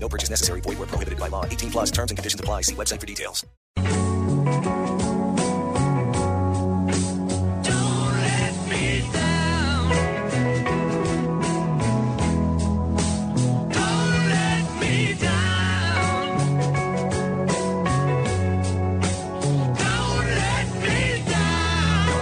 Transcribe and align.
No 0.00 0.08
purchase 0.08 0.30
necessary. 0.30 0.60
Void 0.60 0.78
where 0.78 0.86
prohibited 0.86 1.18
by 1.18 1.28
law. 1.28 1.44
18 1.44 1.70
plus 1.70 1.90
terms 1.90 2.10
and 2.10 2.18
conditions 2.18 2.40
apply. 2.40 2.62
See 2.62 2.74
website 2.74 3.00
for 3.00 3.06
details. 3.06 3.44
Don't 7.62 8.14
let 8.24 8.54
me 8.70 9.02
down. 9.12 9.90
Don't 13.70 14.28
let 14.28 14.64
me 14.80 15.14
down. 15.14 16.38
Don't 19.74 20.26
let 20.42 20.66
me 20.82 20.98
down. 21.28 22.18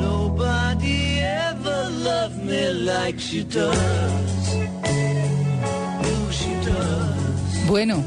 Nobody 0.00 1.20
ever 1.20 1.90
loved 1.90 2.38
me 2.44 2.72
like 2.72 3.18
she 3.18 3.42
does. 3.44 4.27
Bueno, 7.68 8.02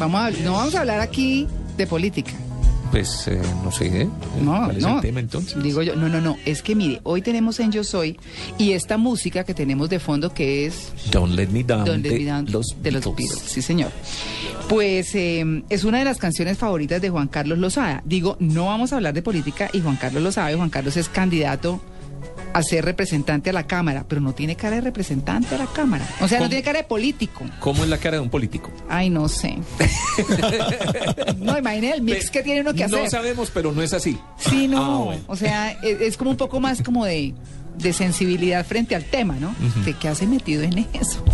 vamos 0.00 0.20
a, 0.20 0.30
no 0.42 0.54
vamos 0.54 0.74
a 0.74 0.80
hablar 0.80 0.98
aquí 0.98 1.46
de 1.76 1.86
política. 1.86 2.32
Pues 2.90 3.28
eh, 3.28 3.40
no 3.62 3.70
sé, 3.70 4.02
¿eh? 4.02 4.08
No, 4.42 4.64
¿Cuál 4.64 4.76
es 4.78 4.82
no. 4.82 4.96
el 4.96 5.00
tema 5.00 5.20
entonces? 5.20 5.62
Digo 5.62 5.80
yo, 5.80 5.94
no, 5.94 6.08
no, 6.08 6.20
no. 6.20 6.36
Es 6.44 6.60
que 6.60 6.74
mire, 6.74 7.00
hoy 7.04 7.22
tenemos 7.22 7.60
en 7.60 7.70
Yo 7.70 7.84
Soy 7.84 8.18
y 8.58 8.72
esta 8.72 8.96
música 8.98 9.44
que 9.44 9.54
tenemos 9.54 9.88
de 9.90 10.00
fondo 10.00 10.34
que 10.34 10.66
es 10.66 10.92
Don't 11.12 11.34
Let 11.36 11.50
Me 11.50 11.62
Down, 11.62 11.84
Don't 11.84 12.02
Let 12.02 12.10
de, 12.10 12.18
Me 12.18 12.24
Down 12.24 12.46
los 12.50 12.74
de 12.82 12.90
los 12.90 13.04
Beatles. 13.04 13.30
Beatles. 13.30 13.52
Sí, 13.52 13.62
señor. 13.62 13.92
Pues 14.68 15.14
eh, 15.14 15.62
es 15.68 15.84
una 15.84 16.00
de 16.00 16.04
las 16.04 16.18
canciones 16.18 16.58
favoritas 16.58 17.00
de 17.00 17.10
Juan 17.10 17.28
Carlos 17.28 17.58
Lozada. 17.58 18.02
Digo, 18.04 18.36
no 18.40 18.66
vamos 18.66 18.92
a 18.92 18.96
hablar 18.96 19.14
de 19.14 19.22
política 19.22 19.70
y 19.72 19.80
Juan 19.82 19.94
Carlos 19.94 20.20
lo 20.20 20.32
sabe. 20.32 20.56
Juan 20.56 20.70
Carlos 20.70 20.96
es 20.96 21.08
candidato 21.08 21.80
a 22.52 22.62
ser 22.62 22.84
representante 22.84 23.50
a 23.50 23.52
la 23.52 23.66
Cámara, 23.66 24.04
pero 24.08 24.20
no 24.20 24.32
tiene 24.32 24.56
cara 24.56 24.76
de 24.76 24.82
representante 24.82 25.54
a 25.54 25.58
la 25.58 25.66
Cámara. 25.66 26.06
O 26.20 26.28
sea, 26.28 26.40
no 26.40 26.48
tiene 26.48 26.62
cara 26.62 26.78
de 26.80 26.84
político. 26.84 27.44
¿Cómo 27.60 27.84
es 27.84 27.90
la 27.90 27.98
cara 27.98 28.16
de 28.16 28.22
un 28.22 28.30
político? 28.30 28.70
Ay, 28.88 29.10
no 29.10 29.28
sé. 29.28 29.58
no, 31.38 31.58
imagine 31.58 31.92
el 31.92 32.02
mix 32.02 32.26
Pe- 32.26 32.30
que 32.32 32.42
tiene 32.42 32.60
uno 32.62 32.74
que 32.74 32.84
hacer. 32.84 33.02
No 33.04 33.10
sabemos, 33.10 33.50
pero 33.52 33.72
no 33.72 33.82
es 33.82 33.92
así. 33.92 34.18
Sí, 34.38 34.68
no. 34.68 34.82
Ah, 34.84 35.04
bueno. 35.04 35.22
O 35.26 35.36
sea, 35.36 35.70
es, 35.82 36.00
es 36.00 36.16
como 36.16 36.30
un 36.30 36.36
poco 36.36 36.60
más 36.60 36.82
como 36.82 37.04
de, 37.04 37.34
de 37.82 37.92
sensibilidad 37.92 38.64
frente 38.66 38.94
al 38.94 39.04
tema, 39.04 39.36
¿no? 39.36 39.54
¿De 39.84 39.94
qué 39.94 40.08
hace 40.08 40.26
metido 40.26 40.62
en 40.62 40.86
eso? 40.92 41.24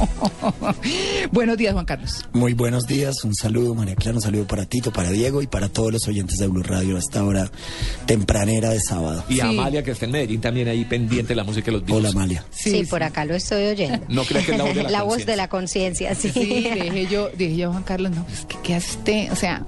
Buenos 1.33 1.56
días, 1.56 1.72
Juan 1.72 1.84
Carlos. 1.84 2.25
Muy 2.33 2.55
buenos 2.55 2.86
días, 2.86 3.25
un 3.25 3.34
saludo 3.34 3.75
María 3.75 3.94
Clara, 3.97 4.16
un 4.16 4.22
saludo 4.22 4.47
para 4.47 4.64
Tito, 4.67 4.92
para 4.92 5.11
Diego 5.11 5.42
y 5.42 5.47
para 5.47 5.69
todos 5.69 5.92
los 5.92 6.06
oyentes 6.08 6.39
de 6.39 6.47
Blue 6.47 6.62
Radio 6.62 6.97
a 6.97 6.98
esta 6.98 7.24
hora 7.24 7.50
tempranera 8.06 8.70
de 8.70 8.80
sábado. 8.80 9.24
Y 9.28 9.41
a. 9.41 9.48
Amalia, 9.48 9.83
que 9.83 9.92
está 9.92 10.05
en 10.06 10.12
Medellín, 10.12 10.41
también 10.41 10.69
ahí 10.69 10.84
pendiente 10.84 11.28
de 11.28 11.36
la 11.36 11.44
música 11.44 11.67
de 11.67 11.72
los 11.72 11.80
Beatles. 11.83 11.98
Hola 11.98 12.08
Amalia. 12.11 12.44
Sí, 12.50 12.84
por 12.89 13.02
acá 13.02 13.24
lo 13.24 13.34
estoy 13.34 13.64
oyendo. 13.67 14.05
No 14.08 14.24
crea 14.24 14.44
que 14.44 14.52
es 14.52 14.58
la 14.58 14.64
voz 14.64 14.74
de 14.74 14.83
la, 14.83 14.91
La 14.97 15.02
voz 15.02 15.08
conciencia. 15.08 15.33
de 15.33 15.36
la 15.36 15.48
conciencia, 15.48 16.14
sí. 16.14 16.30
Sí, 16.30 16.41
dije 16.44 17.06
yo, 17.11 17.30
dije 17.36 17.56
yo, 17.56 17.70
Juan 17.70 17.83
Carlos, 17.83 18.12
no, 18.12 18.24
pues, 18.24 18.47
¿qué, 18.48 18.56
qué 18.62 18.74
hace 18.74 18.91
usted? 18.98 19.33
O 19.33 19.36
sea, 19.36 19.64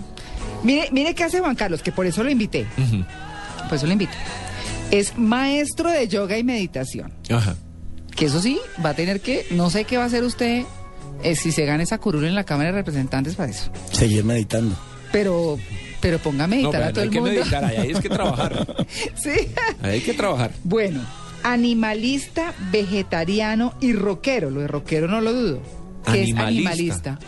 mire, 0.62 0.88
mire 0.92 1.14
qué 1.14 1.24
hace 1.24 1.40
Juan 1.40 1.54
Carlos, 1.56 1.82
que 1.82 1.92
por 1.92 2.06
eso 2.06 2.22
lo 2.22 2.30
invité. 2.30 2.66
Ujú. 2.76 3.04
Por 3.68 3.76
eso 3.76 3.86
lo 3.86 3.92
invité. 3.92 4.12
Es 4.90 5.18
maestro 5.18 5.90
de 5.90 6.08
yoga 6.08 6.38
y 6.38 6.44
meditación. 6.44 7.12
Ajá. 7.30 7.56
Que 8.16 8.26
eso 8.26 8.40
sí, 8.40 8.58
va 8.84 8.90
a 8.90 8.94
tener 8.94 9.20
que, 9.20 9.46
no 9.50 9.70
sé 9.70 9.84
qué 9.84 9.96
va 9.96 10.04
a 10.04 10.06
hacer 10.06 10.24
usted 10.24 10.64
eh, 11.22 11.36
si 11.36 11.52
se 11.52 11.64
gana 11.66 11.82
esa 11.82 11.98
curul 11.98 12.24
en 12.24 12.34
la 12.34 12.44
Cámara 12.44 12.70
de 12.70 12.76
Representantes 12.78 13.34
para 13.36 13.50
eso. 13.50 13.70
Seguir 13.92 14.24
meditando. 14.24 14.74
Pero, 15.12 15.58
pero 16.00 16.18
ponga 16.18 16.44
a 16.44 16.46
No, 16.46 16.56
meditar 16.56 16.72
pero 16.72 16.84
a 16.84 16.86
no 16.88 16.92
todo 16.92 17.00
hay 17.02 17.06
el 17.08 17.12
que 17.12 17.20
mundo. 17.20 17.34
meditar, 17.40 17.64
ahí 17.64 17.76
hay 17.76 17.94
que 17.94 18.08
trabajar. 18.08 18.86
sí. 19.14 19.30
Ahí 19.82 19.90
hay 19.92 20.00
que 20.00 20.14
trabajar. 20.14 20.50
Bueno, 20.64 21.00
animalista, 21.44 22.54
vegetariano 22.72 23.74
y 23.80 23.92
rockero. 23.92 24.50
Lo 24.50 24.60
de 24.60 24.68
rockero 24.68 25.06
no 25.08 25.20
lo 25.20 25.32
dudo. 25.32 25.62
¿Qué 26.06 26.22
es 26.22 26.34
Animalista. 26.36 27.18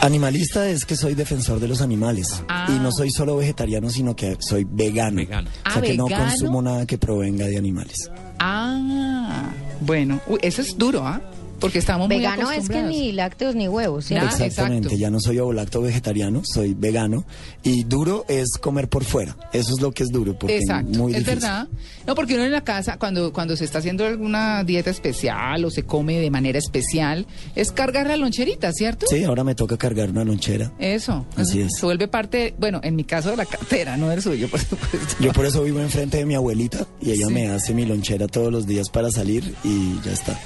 Animalista? 0.00 0.68
Es 0.68 0.84
que 0.84 0.96
soy 0.96 1.14
defensor 1.14 1.60
de 1.60 1.68
los 1.68 1.80
animales 1.82 2.42
Ah. 2.48 2.66
y 2.68 2.78
no 2.80 2.90
soy 2.92 3.10
solo 3.10 3.36
vegetariano, 3.36 3.90
sino 3.90 4.14
que 4.16 4.36
soy 4.40 4.66
vegano. 4.68 5.16
Vegano. 5.16 5.48
O 5.66 5.70
sea 5.70 5.78
Ah, 5.78 5.82
que 5.82 5.96
no 5.96 6.06
consumo 6.08 6.62
nada 6.62 6.86
que 6.86 6.98
provenga 6.98 7.46
de 7.46 7.56
animales. 7.58 8.10
Ah, 8.38 9.50
bueno. 9.80 10.20
Uy, 10.26 10.38
eso 10.42 10.62
es 10.62 10.76
duro, 10.76 11.06
¿ah? 11.06 11.20
Porque 11.60 11.78
estamos 11.78 12.08
muy 12.08 12.16
Vegano 12.16 12.42
es 12.42 12.48
que 12.48 12.54
acostumbrados. 12.78 12.90
ni 12.90 13.12
lácteos 13.12 13.54
ni 13.54 13.68
huevos, 13.68 14.06
¿sí? 14.06 14.14
Exactamente, 14.14 14.88
exacto. 14.88 14.96
ya 14.96 15.10
no 15.10 15.20
soy 15.20 15.38
ovolacto 15.38 15.80
vegetariano, 15.82 16.42
soy 16.44 16.74
vegano 16.74 17.24
y 17.62 17.84
duro 17.84 18.24
es 18.28 18.50
comer 18.60 18.88
por 18.88 19.04
fuera. 19.04 19.36
Eso 19.52 19.74
es 19.74 19.80
lo 19.80 19.92
que 19.92 20.02
es 20.04 20.08
duro 20.10 20.38
porque 20.38 20.58
Exacto, 20.58 20.98
muy 20.98 21.14
es 21.14 21.24
verdad. 21.24 21.68
No, 22.06 22.14
porque 22.14 22.34
uno 22.34 22.44
en 22.44 22.52
la 22.52 22.62
casa, 22.64 22.96
cuando, 22.98 23.32
cuando 23.32 23.56
se 23.56 23.64
está 23.64 23.78
haciendo 23.78 24.06
alguna 24.06 24.64
dieta 24.64 24.90
especial 24.90 25.64
o 25.64 25.70
se 25.70 25.82
come 25.84 26.18
de 26.18 26.30
manera 26.30 26.58
especial, 26.58 27.26
es 27.54 27.72
cargar 27.72 28.06
la 28.06 28.16
loncherita, 28.16 28.72
¿cierto? 28.72 29.06
Sí, 29.08 29.22
ahora 29.24 29.44
me 29.44 29.54
toca 29.54 29.76
cargar 29.76 30.10
una 30.10 30.24
lonchera. 30.24 30.72
Eso. 30.78 31.26
Así 31.36 31.60
es. 31.60 31.72
Se 31.78 31.86
vuelve 31.86 32.08
parte, 32.08 32.54
bueno, 32.58 32.80
en 32.82 32.96
mi 32.96 33.04
caso 33.04 33.30
de 33.30 33.36
la 33.36 33.44
cartera, 33.46 33.96
no 33.96 34.08
del 34.08 34.22
suyo, 34.22 34.48
por 34.48 34.60
supuesto. 34.60 35.16
Yo 35.20 35.32
por 35.32 35.44
eso 35.46 35.62
vivo 35.62 35.80
enfrente 35.80 36.16
de 36.18 36.26
mi 36.26 36.34
abuelita 36.34 36.86
y 37.00 37.10
ella 37.12 37.26
Sí. 37.28 37.32
me 37.34 37.48
hace 37.48 37.74
mi 37.74 37.84
lonchera 37.84 38.26
todos 38.26 38.50
los 38.50 38.66
días 38.66 38.88
para 38.90 39.10
salir 39.10 39.54
y 39.62 40.00
ya 40.04 40.12
está. 40.12 40.38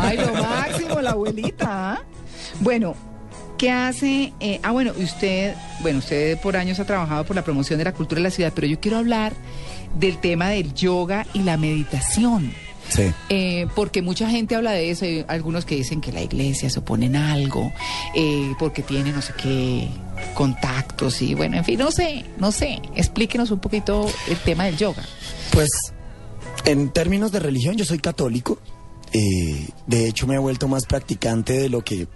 Ay, 0.00 0.16
lo 0.18 0.32
máximo, 0.56 1.00
la 1.00 1.10
abuelita. 1.10 1.92
¿ah? 1.94 2.02
Bueno, 2.60 2.94
¿qué 3.58 3.70
hace? 3.70 4.32
eh, 4.40 4.60
ah, 4.62 4.72
bueno, 4.72 4.92
usted, 4.98 5.54
bueno, 5.80 5.98
usted 5.98 6.38
por 6.40 6.56
años 6.56 6.80
ha 6.80 6.84
trabajado 6.84 7.24
por 7.24 7.36
la 7.36 7.44
promoción 7.44 7.78
de 7.78 7.84
la 7.84 7.92
cultura 7.92 8.18
de 8.18 8.24
la 8.24 8.30
ciudad, 8.30 8.52
pero 8.54 8.66
yo 8.66 8.80
quiero 8.80 8.98
hablar 8.98 9.32
del 9.98 10.18
tema 10.18 10.48
del 10.48 10.74
yoga 10.74 11.26
y 11.32 11.40
la 11.42 11.56
meditación. 11.56 12.52
Sí. 12.88 13.10
Eh, 13.28 13.66
porque 13.74 14.02
mucha 14.02 14.28
gente 14.28 14.54
habla 14.54 14.72
de 14.72 14.90
eso, 14.90 15.04
hay 15.04 15.24
algunos 15.28 15.64
que 15.64 15.76
dicen 15.76 16.00
que 16.00 16.12
la 16.12 16.20
iglesia 16.20 16.68
se 16.68 16.80
opone 16.80 17.06
en 17.06 17.16
algo, 17.16 17.72
eh, 18.14 18.52
porque 18.58 18.82
tiene 18.82 19.12
no 19.12 19.22
sé 19.22 19.32
qué 19.40 19.88
contactos 20.34 21.22
y 21.22 21.34
bueno, 21.34 21.56
en 21.56 21.64
fin, 21.64 21.78
no 21.78 21.90
sé, 21.90 22.24
no 22.38 22.52
sé, 22.52 22.82
explíquenos 22.94 23.50
un 23.50 23.60
poquito 23.60 24.10
el 24.28 24.36
tema 24.38 24.64
del 24.64 24.76
yoga. 24.76 25.02
Pues 25.52 25.70
en 26.64 26.90
términos 26.90 27.32
de 27.32 27.40
religión 27.40 27.76
yo 27.76 27.84
soy 27.84 27.98
católico. 27.98 28.58
Eh, 29.12 29.68
de 29.86 30.08
hecho 30.08 30.26
me 30.26 30.36
he 30.36 30.38
vuelto 30.38 30.68
más 30.68 30.86
practicante 30.86 31.54
de 31.54 31.68
lo 31.68 31.82
que 31.82 32.08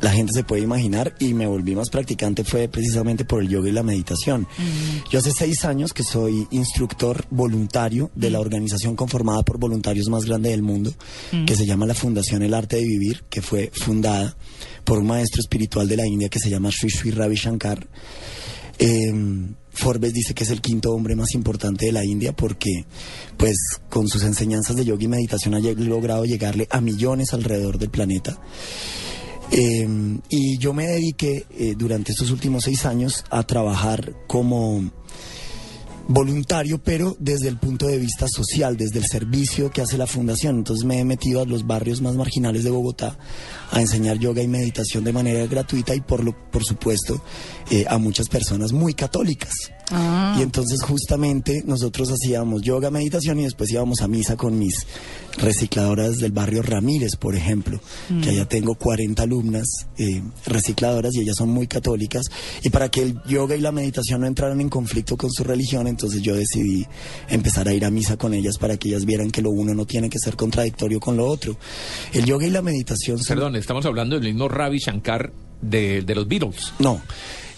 la 0.00 0.12
gente 0.12 0.32
se 0.32 0.44
puede 0.44 0.62
imaginar 0.62 1.14
y 1.18 1.34
me 1.34 1.46
volví 1.46 1.74
más 1.74 1.90
practicante 1.90 2.44
fue 2.44 2.68
precisamente 2.68 3.24
por 3.24 3.42
el 3.42 3.48
yoga 3.48 3.68
y 3.68 3.72
la 3.72 3.82
meditación. 3.82 4.46
Yo 5.10 5.18
hace 5.18 5.32
seis 5.32 5.64
años 5.64 5.92
que 5.92 6.04
soy 6.04 6.46
instructor 6.50 7.24
voluntario 7.30 8.10
de 8.14 8.30
la 8.30 8.40
organización 8.40 8.94
conformada 8.94 9.42
por 9.42 9.58
voluntarios 9.58 10.08
más 10.08 10.24
grande 10.24 10.50
del 10.50 10.62
mundo, 10.62 10.92
que 11.46 11.56
se 11.56 11.66
llama 11.66 11.86
la 11.86 11.94
Fundación 11.94 12.42
El 12.42 12.54
Arte 12.54 12.76
de 12.76 12.84
Vivir, 12.84 13.24
que 13.28 13.42
fue 13.42 13.72
fundada 13.74 14.36
por 14.84 14.98
un 14.98 15.06
maestro 15.08 15.40
espiritual 15.40 15.88
de 15.88 15.96
la 15.96 16.06
India 16.06 16.28
que 16.28 16.38
se 16.38 16.50
llama 16.50 16.70
Sri 16.70 16.90
Sri 16.90 17.10
Ravi 17.10 17.34
Shankar. 17.34 17.86
Eh, 18.78 19.12
Forbes 19.78 20.12
dice 20.12 20.34
que 20.34 20.44
es 20.44 20.50
el 20.50 20.60
quinto 20.60 20.92
hombre 20.92 21.14
más 21.14 21.34
importante 21.34 21.86
de 21.86 21.92
la 21.92 22.04
India 22.04 22.34
porque, 22.34 22.84
pues, 23.36 23.56
con 23.88 24.08
sus 24.08 24.24
enseñanzas 24.24 24.76
de 24.76 24.84
yoga 24.84 25.04
y 25.04 25.08
meditación 25.08 25.54
ha 25.54 25.60
logrado 25.60 26.24
llegarle 26.24 26.66
a 26.70 26.80
millones 26.80 27.32
alrededor 27.32 27.78
del 27.78 27.90
planeta. 27.90 28.38
Eh, 29.50 29.88
y 30.28 30.58
yo 30.58 30.74
me 30.74 30.86
dediqué 30.86 31.46
eh, 31.50 31.74
durante 31.76 32.12
estos 32.12 32.30
últimos 32.30 32.64
seis 32.64 32.84
años 32.84 33.24
a 33.30 33.44
trabajar 33.44 34.14
como 34.26 34.90
voluntario, 36.08 36.82
pero 36.82 37.16
desde 37.20 37.48
el 37.48 37.58
punto 37.58 37.86
de 37.86 37.98
vista 37.98 38.26
social, 38.28 38.76
desde 38.76 38.98
el 38.98 39.04
servicio 39.04 39.70
que 39.70 39.82
hace 39.82 39.98
la 39.98 40.06
fundación. 40.06 40.56
Entonces 40.56 40.84
me 40.84 40.98
he 40.98 41.04
metido 41.04 41.42
a 41.42 41.44
los 41.44 41.66
barrios 41.66 42.00
más 42.00 42.14
marginales 42.14 42.64
de 42.64 42.70
Bogotá 42.70 43.18
a 43.70 43.80
enseñar 43.80 44.18
yoga 44.18 44.42
y 44.42 44.48
meditación 44.48 45.04
de 45.04 45.12
manera 45.12 45.46
gratuita 45.46 45.94
y 45.94 46.00
por, 46.00 46.24
lo, 46.24 46.32
por 46.50 46.64
supuesto 46.64 47.22
eh, 47.70 47.84
a 47.88 47.98
muchas 47.98 48.28
personas 48.28 48.72
muy 48.72 48.94
católicas. 48.94 49.52
Ah. 49.90 50.36
Y 50.38 50.42
entonces 50.42 50.82
justamente 50.82 51.62
nosotros 51.66 52.10
hacíamos 52.10 52.62
yoga, 52.62 52.90
meditación 52.90 53.40
y 53.40 53.44
después 53.44 53.70
íbamos 53.70 54.00
a 54.00 54.08
misa 54.08 54.36
con 54.36 54.58
mis 54.58 54.86
recicladoras 55.38 56.18
del 56.18 56.32
barrio 56.32 56.62
Ramírez, 56.62 57.16
por 57.16 57.34
ejemplo, 57.34 57.80
que 58.22 58.30
allá 58.30 58.46
tengo 58.46 58.74
40 58.74 59.22
alumnas 59.22 59.66
eh, 59.96 60.22
recicladoras 60.46 61.14
y 61.14 61.20
ellas 61.20 61.36
son 61.36 61.50
muy 61.50 61.66
católicas. 61.66 62.26
Y 62.62 62.70
para 62.70 62.90
que 62.90 63.02
el 63.02 63.22
yoga 63.24 63.54
y 63.54 63.60
la 63.60 63.72
meditación 63.72 64.22
no 64.22 64.26
entraran 64.26 64.60
en 64.60 64.68
conflicto 64.68 65.16
con 65.16 65.30
su 65.30 65.44
religión, 65.44 65.86
entonces 65.86 66.22
yo 66.22 66.34
decidí 66.34 66.86
empezar 67.28 67.68
a 67.68 67.72
ir 67.72 67.84
a 67.84 67.90
misa 67.90 68.16
con 68.16 68.34
ellas 68.34 68.58
para 68.58 68.76
que 68.76 68.88
ellas 68.88 69.04
vieran 69.04 69.30
que 69.30 69.42
lo 69.42 69.50
uno 69.50 69.74
no 69.74 69.86
tiene 69.86 70.10
que 70.10 70.18
ser 70.18 70.36
contradictorio 70.36 71.00
con 71.00 71.16
lo 71.16 71.26
otro. 71.26 71.56
El 72.12 72.24
yoga 72.24 72.46
y 72.46 72.50
la 72.50 72.62
meditación 72.62 73.18
son... 73.18 73.36
Perdón, 73.36 73.56
estamos 73.56 73.86
hablando 73.86 74.16
del 74.16 74.24
mismo 74.24 74.48
Ravi 74.48 74.78
Shankar 74.78 75.32
de, 75.60 76.02
de 76.02 76.14
los 76.14 76.26
Beatles. 76.26 76.72
No. 76.78 77.00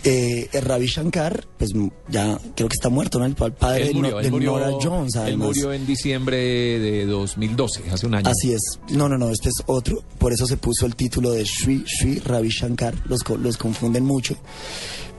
Eh, 0.03 0.49
el 0.53 0.63
Ravi 0.63 0.87
Shankar, 0.87 1.45
pues 1.59 1.73
ya 2.09 2.39
creo 2.57 2.69
que 2.69 2.75
está 2.75 2.89
muerto, 2.89 3.19
¿no? 3.19 3.27
El 3.27 3.35
pa- 3.35 3.51
padre 3.51 3.83
Él 3.83 3.89
de, 3.89 3.95
murió, 3.95 4.11
No- 4.13 4.19
él 4.21 4.25
de 4.25 4.31
murió- 4.31 4.53
Nora 4.53 4.71
Jones, 4.81 5.15
él 5.17 5.37
murió 5.37 5.73
en 5.75 5.87
diciembre 5.87 6.39
de 6.39 7.05
2012, 7.05 7.83
hace 7.93 8.07
un 8.07 8.15
año. 8.15 8.29
Así 8.31 8.53
es. 8.55 8.61
No, 8.91 9.11
no, 9.11 9.19
no, 9.19 9.29
este 9.31 9.51
es 9.51 9.57
otro. 9.67 10.03
Por 10.19 10.33
eso 10.33 10.47
se 10.47 10.57
puso 10.57 10.87
el 10.87 10.97
título 10.97 11.33
de 11.33 11.45
Sri 11.45 11.85
Sri 11.87 12.19
Ravi 12.21 12.49
Shankar. 12.49 12.95
Los, 13.07 13.23
co- 13.23 13.37
los 13.37 13.59
confunden 13.59 14.05
mucho. 14.07 14.37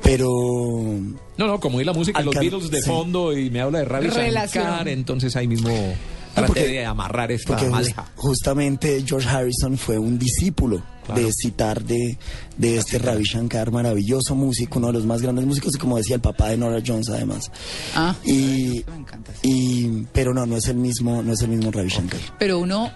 Pero 0.02 0.28
No, 1.38 1.48
no, 1.48 1.60
como 1.60 1.78
oí 1.78 1.84
la 1.84 1.94
música 1.94 2.20
de 2.20 2.26
los 2.26 2.36
Beatles 2.36 2.72
de 2.72 2.82
sí. 2.82 2.90
fondo 2.90 3.38
y 3.38 3.50
me 3.52 3.62
habla 3.62 3.80
de 3.80 3.86
Ravi 3.86 4.08
Relación. 4.08 4.64
Shankar, 4.66 4.88
entonces 4.88 5.36
ahí 5.36 5.48
mismo 5.48 5.70
traté 6.34 6.48
porque- 6.48 6.68
de 6.68 6.86
amarrar 6.86 7.32
esta 7.32 7.56
porque 7.58 7.94
justamente 8.16 9.04
George 9.06 9.28
Harrison 9.30 9.78
fue 9.78 10.00
un 10.00 10.18
discípulo 10.18 10.82
Claro. 11.14 11.26
de 11.28 11.32
citar 11.34 11.84
de, 11.84 12.18
de 12.58 12.78
este 12.78 12.98
Ravi 13.00 13.24
Shankar, 13.24 13.72
maravilloso 13.72 14.36
músico, 14.36 14.80
uno 14.80 14.88
de 14.88 14.94
los 14.94 15.06
más 15.06 15.22
grandes 15.22 15.46
músicos 15.46 15.76
y 15.76 15.78
como 15.78 15.98
decía 15.98 16.16
el 16.16 16.22
papá 16.22 16.50
de 16.50 16.58
Nora 16.58 16.82
Jones 16.86 17.10
además. 17.10 17.52
Ah, 17.96 18.16
Y, 18.26 18.84
me 18.90 18.96
encanta. 18.98 19.32
y 19.42 20.04
pero 20.14 20.34
no, 20.34 20.46
no 20.46 20.58
es 20.58 20.68
el 20.68 20.78
mismo, 20.78 21.22
no 21.24 21.34
es 21.34 21.42
el 21.42 21.50
mismo 21.50 21.72
Ravi 21.72 21.90
Shankar. 21.90 22.20
Pero 22.40 22.60
uno, 22.60 22.92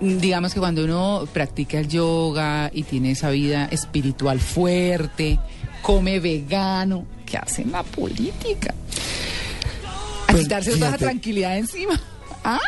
digamos 0.00 0.52
que 0.54 0.60
cuando 0.60 0.84
uno 0.84 1.26
practica 1.32 1.78
el 1.78 1.88
yoga 1.88 2.70
y 2.72 2.82
tiene 2.82 3.12
esa 3.12 3.30
vida 3.30 3.66
espiritual 3.66 4.40
fuerte, 4.40 5.38
come 5.82 6.20
vegano, 6.20 7.04
¿qué 7.26 7.36
hace 7.38 7.62
en 7.62 7.72
la 7.72 7.82
política? 7.82 8.74
A 10.26 10.32
Pues, 10.32 10.42
quitarse 10.44 10.72
toda 10.72 10.88
esa 10.88 10.98
tranquilidad 10.98 11.56
encima. 11.58 12.00
¿Ah? 12.44 12.58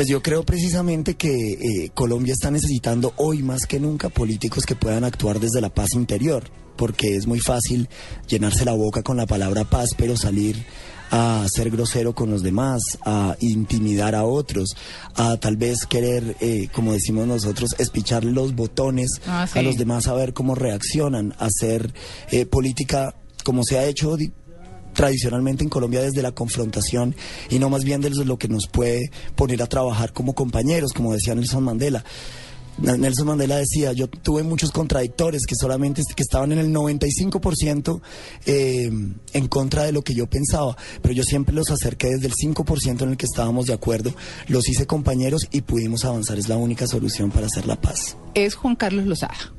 Pues 0.00 0.08
yo 0.08 0.22
creo 0.22 0.44
precisamente 0.44 1.14
que 1.14 1.28
eh, 1.28 1.90
Colombia 1.92 2.32
está 2.32 2.50
necesitando 2.50 3.12
hoy 3.18 3.42
más 3.42 3.66
que 3.66 3.78
nunca 3.78 4.08
políticos 4.08 4.64
que 4.64 4.74
puedan 4.74 5.04
actuar 5.04 5.38
desde 5.40 5.60
la 5.60 5.68
paz 5.68 5.88
interior, 5.92 6.44
porque 6.76 7.16
es 7.16 7.26
muy 7.26 7.38
fácil 7.38 7.86
llenarse 8.26 8.64
la 8.64 8.72
boca 8.72 9.02
con 9.02 9.18
la 9.18 9.26
palabra 9.26 9.64
paz, 9.64 9.90
pero 9.98 10.16
salir 10.16 10.64
a 11.10 11.44
ser 11.54 11.68
grosero 11.68 12.14
con 12.14 12.30
los 12.30 12.42
demás, 12.42 12.80
a 13.04 13.36
intimidar 13.40 14.14
a 14.14 14.24
otros, 14.24 14.70
a 15.16 15.36
tal 15.36 15.58
vez 15.58 15.84
querer, 15.84 16.34
eh, 16.40 16.68
como 16.72 16.94
decimos 16.94 17.26
nosotros, 17.26 17.74
espicharle 17.76 18.32
los 18.32 18.54
botones 18.54 19.20
Ah, 19.26 19.46
sí. 19.46 19.58
a 19.58 19.62
los 19.62 19.76
demás 19.76 20.06
a 20.06 20.14
ver 20.14 20.32
cómo 20.32 20.54
reaccionan, 20.54 21.34
hacer 21.38 21.92
eh, 22.30 22.46
política 22.46 23.14
como 23.44 23.64
se 23.64 23.78
ha 23.78 23.84
hecho 23.84 24.16
tradicionalmente 25.00 25.64
en 25.64 25.70
Colombia 25.70 26.02
desde 26.02 26.20
la 26.20 26.32
confrontación 26.32 27.16
y 27.48 27.58
no 27.58 27.70
más 27.70 27.84
bien 27.84 28.02
desde 28.02 28.26
lo 28.26 28.38
que 28.38 28.48
nos 28.48 28.66
puede 28.66 29.10
poner 29.34 29.62
a 29.62 29.66
trabajar 29.66 30.12
como 30.12 30.34
compañeros, 30.34 30.92
como 30.92 31.14
decía 31.14 31.34
Nelson 31.34 31.64
Mandela. 31.64 32.04
Nelson 32.76 33.26
Mandela 33.26 33.56
decía, 33.56 33.94
yo 33.94 34.08
tuve 34.08 34.42
muchos 34.42 34.72
contradictores 34.72 35.46
que 35.46 35.54
solamente 35.54 36.02
que 36.14 36.22
estaban 36.22 36.52
en 36.52 36.58
el 36.58 36.70
95% 36.70 38.02
eh, 38.44 38.90
en 39.32 39.48
contra 39.48 39.84
de 39.84 39.92
lo 39.92 40.02
que 40.02 40.12
yo 40.12 40.28
pensaba, 40.28 40.76
pero 41.00 41.14
yo 41.14 41.22
siempre 41.22 41.54
los 41.54 41.70
acerqué 41.70 42.08
desde 42.08 42.26
el 42.26 42.34
5% 42.34 43.00
en 43.00 43.08
el 43.08 43.16
que 43.16 43.24
estábamos 43.24 43.68
de 43.68 43.72
acuerdo, 43.72 44.12
los 44.48 44.68
hice 44.68 44.86
compañeros 44.86 45.48
y 45.50 45.62
pudimos 45.62 46.04
avanzar. 46.04 46.38
Es 46.38 46.50
la 46.50 46.58
única 46.58 46.86
solución 46.86 47.30
para 47.30 47.46
hacer 47.46 47.64
la 47.64 47.80
paz. 47.80 48.18
Es 48.34 48.54
Juan 48.54 48.76
Carlos 48.76 49.06
Lozada. 49.06 49.54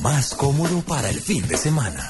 Más 0.00 0.34
cómodo 0.34 0.80
para 0.82 1.10
el 1.10 1.20
fin 1.20 1.46
de 1.46 1.56
semana. 1.56 2.08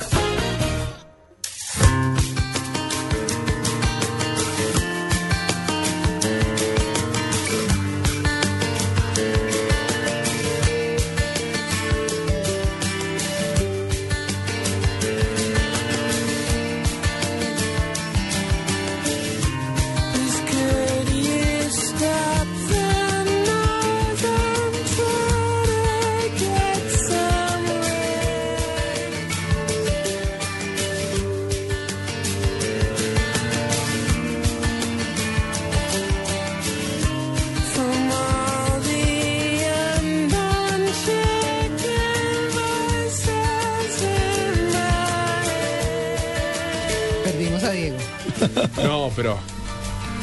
No, 48.83 49.11
pero. 49.17 49.39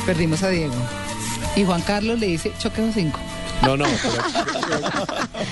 Perdimos 0.06 0.42
a 0.44 0.50
Diego. 0.50 0.74
Y 1.56 1.64
Juan 1.66 1.82
Carlos 1.82 2.20
le 2.20 2.28
dice, 2.28 2.52
choqueo 2.60 2.92
5. 2.94 3.20
No, 3.64 3.76
no. 3.76 3.86
pero- 3.86 4.86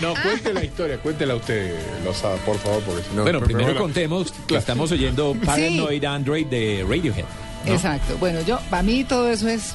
no, 0.01 0.13
cuente 0.21 0.53
la 0.53 0.63
historia, 0.63 0.97
cuéntela 0.99 1.35
usted, 1.35 1.75
Lozada, 2.03 2.35
por 2.37 2.57
favor, 2.59 2.81
porque 2.83 3.01
si 3.03 3.15
no. 3.15 3.23
bueno, 3.23 3.39
me- 3.39 3.45
primero 3.47 3.73
me- 3.73 3.79
contemos 3.79 4.31
que 4.47 4.57
estamos 4.57 4.91
oyendo 4.91 5.35
Paranoid 5.43 6.03
Android 6.05 6.45
de 6.47 6.85
Radiohead. 6.87 7.25
¿no? 7.65 7.73
Exacto. 7.73 8.15
Bueno, 8.19 8.41
yo, 8.41 8.59
para 8.69 8.83
mí 8.83 9.03
todo 9.03 9.29
eso 9.31 9.47
es. 9.47 9.73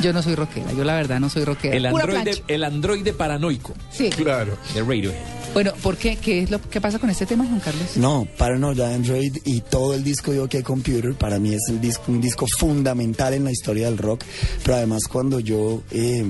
Yo 0.00 0.12
no 0.12 0.22
soy 0.22 0.34
rockera, 0.34 0.72
yo 0.72 0.84
la 0.84 0.94
verdad 0.94 1.20
no 1.20 1.28
soy 1.30 1.44
rockera. 1.44 1.74
El 1.76 1.86
androide, 1.86 2.42
el 2.48 2.64
androide 2.64 3.12
paranoico 3.14 3.72
Sí. 3.90 4.10
Claro. 4.10 4.56
de 4.74 4.80
Radiohead. 4.80 5.35
Bueno, 5.56 5.72
¿por 5.82 5.96
qué? 5.96 6.16
¿Qué 6.16 6.42
es 6.42 6.50
lo 6.50 6.60
que 6.60 6.82
pasa 6.82 6.98
con 6.98 7.08
este 7.08 7.24
tema, 7.24 7.46
Juan 7.46 7.60
Carlos? 7.60 7.96
No, 7.96 8.28
Paranoia 8.36 8.94
Android 8.94 9.38
y 9.46 9.62
todo 9.62 9.94
el 9.94 10.04
disco 10.04 10.30
de 10.30 10.40
OK 10.40 10.62
Computer 10.62 11.14
para 11.14 11.38
mí 11.38 11.54
es 11.54 11.62
el 11.70 11.80
disco, 11.80 12.12
un 12.12 12.20
disco 12.20 12.46
fundamental 12.46 13.32
en 13.32 13.44
la 13.44 13.52
historia 13.52 13.86
del 13.86 13.96
rock, 13.96 14.22
pero 14.62 14.76
además 14.76 15.04
cuando 15.08 15.40
yo 15.40 15.82
eh, 15.92 16.26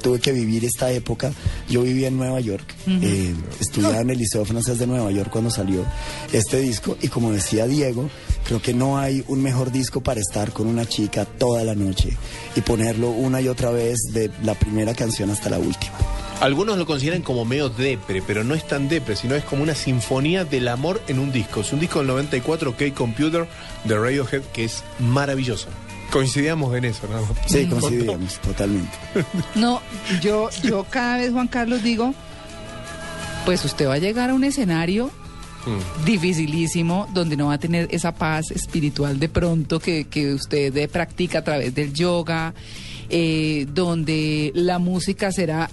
tuve 0.00 0.20
que 0.20 0.30
vivir 0.30 0.64
esta 0.64 0.92
época, 0.92 1.32
yo 1.68 1.82
vivía 1.82 2.06
en 2.06 2.16
Nueva 2.16 2.38
York, 2.38 2.72
eh, 2.86 3.34
estudiaba 3.58 3.98
en 3.98 4.10
el 4.10 4.18
Liceo 4.18 4.44
Francés 4.44 4.78
de 4.78 4.86
Nueva 4.86 5.10
York 5.10 5.30
cuando 5.32 5.50
salió 5.50 5.84
este 6.32 6.60
disco 6.60 6.96
y 7.02 7.08
como 7.08 7.32
decía 7.32 7.66
Diego, 7.66 8.08
creo 8.46 8.62
que 8.62 8.74
no 8.74 8.96
hay 8.96 9.24
un 9.26 9.42
mejor 9.42 9.72
disco 9.72 10.02
para 10.02 10.20
estar 10.20 10.52
con 10.52 10.68
una 10.68 10.86
chica 10.86 11.24
toda 11.24 11.64
la 11.64 11.74
noche 11.74 12.16
y 12.54 12.60
ponerlo 12.60 13.10
una 13.10 13.40
y 13.40 13.48
otra 13.48 13.72
vez 13.72 13.98
de 14.12 14.30
la 14.44 14.54
primera 14.54 14.94
canción 14.94 15.30
hasta 15.30 15.50
la 15.50 15.58
última. 15.58 16.11
Algunos 16.42 16.76
lo 16.76 16.86
consideran 16.86 17.22
como 17.22 17.44
medio 17.44 17.68
depre, 17.68 18.20
pero 18.26 18.42
no 18.42 18.54
es 18.54 18.66
tan 18.66 18.88
depre, 18.88 19.14
sino 19.14 19.36
es 19.36 19.44
como 19.44 19.62
una 19.62 19.76
sinfonía 19.76 20.44
del 20.44 20.66
amor 20.66 21.00
en 21.06 21.20
un 21.20 21.30
disco. 21.30 21.60
Es 21.60 21.72
un 21.72 21.78
disco 21.78 22.00
del 22.00 22.08
94, 22.08 22.70
OK 22.70 22.82
Computer, 22.94 23.46
de 23.84 23.98
Radiohead, 23.98 24.42
que 24.52 24.64
es 24.64 24.82
maravilloso. 24.98 25.68
Coincidíamos 26.10 26.74
en 26.74 26.86
eso, 26.86 27.06
¿no? 27.06 27.26
Sí, 27.46 27.66
coincidimos 27.66 28.40
totalmente. 28.40 28.90
No, 29.54 29.80
yo, 30.20 30.50
yo 30.64 30.84
cada 30.90 31.18
vez, 31.18 31.30
Juan 31.30 31.46
Carlos, 31.46 31.82
digo, 31.82 32.12
pues 33.44 33.64
usted 33.64 33.86
va 33.86 33.94
a 33.94 33.98
llegar 33.98 34.30
a 34.30 34.34
un 34.34 34.44
escenario 34.44 35.10
Mm. 35.64 36.04
dificilísimo 36.04 37.08
donde 37.14 37.36
no 37.36 37.46
va 37.46 37.54
a 37.54 37.58
tener 37.58 37.86
esa 37.92 38.12
paz 38.12 38.50
espiritual 38.50 39.20
de 39.20 39.28
pronto 39.28 39.78
que, 39.78 40.08
que 40.08 40.34
usted 40.34 40.90
practica 40.90 41.38
a 41.38 41.44
través 41.44 41.72
del 41.72 41.92
yoga, 41.92 42.52
eh, 43.08 43.66
donde 43.72 44.50
la 44.56 44.80
música 44.80 45.30
será 45.30 45.70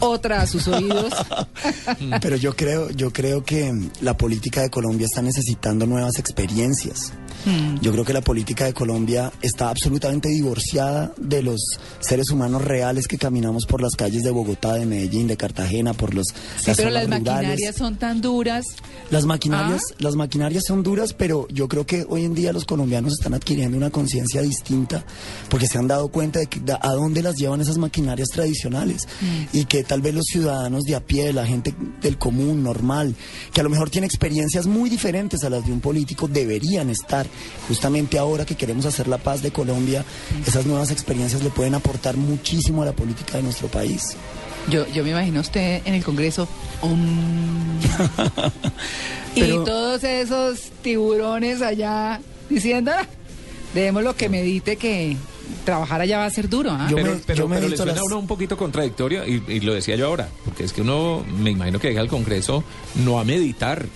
otra 0.00 0.42
a 0.42 0.46
sus 0.46 0.68
oídos. 0.68 1.12
Pero 2.20 2.36
yo 2.36 2.54
creo, 2.54 2.90
yo 2.90 3.12
creo 3.12 3.44
que 3.44 3.72
la 4.00 4.16
política 4.16 4.62
de 4.62 4.70
Colombia 4.70 5.06
está 5.06 5.22
necesitando 5.22 5.86
nuevas 5.86 6.18
experiencias. 6.18 7.12
Mm. 7.46 7.80
Yo 7.80 7.92
creo 7.92 8.04
que 8.04 8.12
la 8.12 8.20
política 8.20 8.64
de 8.66 8.74
Colombia 8.74 9.32
está 9.40 9.70
absolutamente 9.70 10.28
divorciada 10.28 11.12
de 11.16 11.42
los 11.42 11.60
seres 12.00 12.30
humanos 12.30 12.62
reales 12.62 13.06
que 13.06 13.16
caminamos 13.18 13.64
por 13.66 13.80
las 13.80 13.94
calles 13.94 14.22
de 14.24 14.30
Bogotá, 14.30 14.74
de 14.74 14.84
Medellín, 14.84 15.26
de 15.28 15.36
Cartagena, 15.36 15.94
por 15.94 16.12
los 16.14 16.26
Sí, 16.26 16.72
pero 16.76 16.90
las 16.90 17.04
zonas 17.04 17.20
rurales. 17.20 17.22
maquinarias 17.22 17.76
son 17.76 17.96
tan 17.96 18.20
duras. 18.20 18.64
Las 19.10 19.24
maquinarias, 19.24 19.80
Ah. 19.92 19.94
las 20.00 20.16
maquinarias 20.16 20.64
son 20.66 20.82
duras, 20.82 21.12
pero 21.14 21.46
yo 21.50 21.68
creo 21.68 21.86
que 21.86 22.04
hoy 22.08 22.24
en 22.24 22.34
día 22.34 22.52
los 22.52 22.64
colombianos 22.64 23.12
están 23.14 23.34
adquiriendo 23.34 23.76
una 23.76 23.90
conciencia 23.90 24.42
distinta 24.42 25.04
porque 25.48 25.66
se 25.68 25.78
han 25.78 25.86
dado 25.88 26.08
cuenta 26.08 26.40
de 26.40 26.48
que, 26.48 26.60
a 26.80 26.92
dónde 26.92 27.22
las 27.22 27.36
llevan 27.36 27.60
esas 27.60 27.78
maquinarias 27.78 28.28
tradicionales 28.28 29.02
Mm. 29.20 29.56
y 29.56 29.64
que 29.66 29.84
tal 29.84 30.00
vez 30.02 30.14
los 30.14 30.24
ciudadanos 30.26 30.82
de 30.82 30.96
a 30.96 31.00
pie, 31.00 31.32
la 31.32 31.46
gente 31.46 31.74
del 32.02 32.18
común, 32.18 32.62
normal, 32.64 33.14
que 33.52 33.60
a 33.60 33.64
lo 33.64 33.70
mejor 33.70 33.88
tiene 33.90 34.06
experiencias 34.06 34.66
muy 34.66 34.90
diferentes 34.90 35.44
a 35.44 35.50
las 35.50 35.64
de 35.64 35.72
un 35.72 35.80
político, 35.80 36.26
deberían 36.28 36.90
estar. 36.90 37.26
Justamente 37.68 38.18
ahora 38.18 38.44
que 38.46 38.54
queremos 38.54 38.86
hacer 38.86 39.08
la 39.08 39.18
paz 39.18 39.42
de 39.42 39.50
Colombia, 39.50 40.04
esas 40.46 40.66
nuevas 40.66 40.90
experiencias 40.90 41.42
le 41.42 41.50
pueden 41.50 41.74
aportar 41.74 42.16
muchísimo 42.16 42.82
a 42.82 42.86
la 42.86 42.92
política 42.92 43.38
de 43.38 43.42
nuestro 43.44 43.68
país. 43.68 44.16
Yo, 44.70 44.86
yo 44.92 45.04
me 45.04 45.10
imagino 45.10 45.38
a 45.38 45.42
usted 45.42 45.82
en 45.84 45.94
el 45.94 46.02
Congreso. 46.04 46.48
um, 46.82 47.78
Pero- 49.34 49.62
Y 49.62 49.64
todos 49.64 50.02
esos 50.04 50.70
tiburones 50.82 51.62
allá 51.62 52.20
diciendo, 52.48 52.92
"Ah, 52.94 53.06
dejémoslo 53.74 54.16
que 54.16 54.28
medite 54.28 54.76
que 54.76 55.16
trabajar 55.64 56.00
allá 56.00 56.18
va 56.18 56.24
a 56.26 56.30
ser 56.30 56.48
duro. 56.48 56.70
¿ah?". 56.72 56.86
Yo 56.90 56.96
pero 56.96 57.10
me- 57.12 57.20
pero, 57.26 57.38
yo 57.40 57.48
me 57.48 57.56
pero 57.56 57.68
le 57.68 57.76
suena 57.76 57.92
a 58.00 58.04
uno 58.04 58.18
un 58.18 58.26
poquito 58.26 58.56
contradictorio 58.56 59.26
y, 59.26 59.42
y 59.48 59.60
lo 59.60 59.74
decía 59.74 59.96
yo 59.96 60.06
ahora, 60.06 60.28
porque 60.44 60.64
es 60.64 60.72
que 60.72 60.80
uno, 60.82 61.24
me 61.38 61.50
imagino 61.50 61.78
que 61.78 61.88
llega 61.88 62.00
al 62.00 62.08
Congreso 62.08 62.64
no 63.04 63.20
a 63.20 63.24
meditar, 63.24 63.86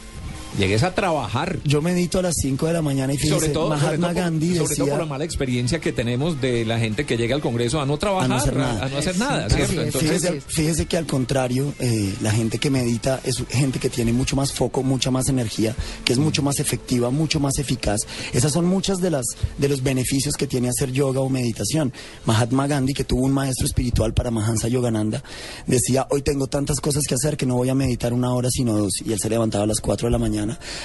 llegues 0.58 0.82
a 0.82 0.94
trabajar. 0.94 1.58
Yo 1.64 1.80
medito 1.82 2.18
a 2.18 2.22
las 2.22 2.34
5 2.42 2.66
de 2.66 2.72
la 2.72 2.82
mañana 2.82 3.12
y 3.12 3.16
fíjese, 3.16 3.34
Sobre 3.40 3.48
todo, 3.52 3.68
sobre 3.68 3.78
Mahatma 3.80 4.06
todo 4.08 4.14
por- 4.14 4.22
Gandhi 4.22 4.46
sobre 4.48 4.58
todo 4.58 4.68
decía... 4.68 4.84
por 4.92 4.98
la 5.00 5.06
mala 5.06 5.24
experiencia 5.24 5.80
que 5.80 5.92
tenemos 5.92 6.40
de 6.40 6.64
la 6.64 6.78
gente 6.78 7.04
que 7.06 7.16
llega 7.16 7.34
al 7.34 7.40
Congreso 7.40 7.80
a 7.80 7.86
no 7.86 7.96
trabajar, 7.98 8.24
A 8.26 8.28
no 8.28 8.34
hacer 8.36 8.56
nada. 8.56 8.84
a 8.84 8.88
no 8.88 8.98
hacer 8.98 9.14
Sí, 9.14 9.20
nada, 9.20 9.46
así 9.46 9.54
¿cierto? 9.56 9.72
es. 9.80 9.86
Entonces, 9.86 10.10
Fíjese, 10.10 10.36
es. 10.38 10.44
fíjese 10.46 10.86
que 10.86 10.96
al 10.96 11.06
contrario, 11.06 11.72
eh, 11.78 12.14
la 12.20 12.30
gente 12.32 12.58
que 12.58 12.70
medita 12.70 13.20
es 13.24 13.42
gente 13.48 13.78
que 13.78 13.88
tiene 13.90 14.12
mucho 14.12 14.36
más 14.36 14.52
foco, 14.52 14.82
mucha 14.82 15.10
más 15.10 15.28
energía, 15.28 15.74
que 16.04 16.12
es 16.12 16.18
mucho 16.18 16.42
más 16.42 16.58
efectiva, 16.60 17.10
mucho 17.10 17.40
más 17.40 17.58
eficaz. 17.58 18.00
Esas 18.32 18.52
son 18.52 18.66
muchas 18.66 18.98
de 18.98 19.10
las 19.10 19.24
de 19.58 19.68
los 19.68 19.82
beneficios 19.82 20.34
que 20.34 20.46
tiene 20.46 20.68
hacer 20.68 20.92
yoga 20.92 21.20
o 21.20 21.28
meditación. 21.28 21.92
Mahatma 22.26 22.66
Gandhi, 22.66 22.94
que 22.94 23.04
tuvo 23.04 23.22
un 23.22 23.32
maestro 23.32 23.66
espiritual 23.66 24.14
para 24.14 24.30
Mahansa 24.30 24.68
Yogananda, 24.68 25.22
decía, 25.66 26.06
hoy 26.10 26.22
tengo 26.22 26.46
tantas 26.46 26.80
cosas 26.80 27.04
que 27.06 27.14
hacer 27.14 27.36
que 27.36 27.46
no 27.46 27.54
voy 27.56 27.68
a 27.68 27.74
meditar 27.74 28.12
una 28.12 28.32
hora 28.34 28.48
sino 28.50 28.76
dos. 28.76 28.92
Y 29.04 29.12
él 29.12 29.18
se 29.20 29.28
levantaba 29.30 29.64
a 29.64 29.66
las 29.66 29.80
4 29.80 30.06
de 30.08 30.12
la 30.12 30.18
mañana, 30.18 30.39